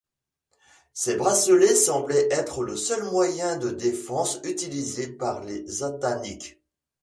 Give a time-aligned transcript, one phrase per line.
[0.93, 6.59] Ces bracelets semblaient être le seul moyen de défense utilisé par les Ataniks.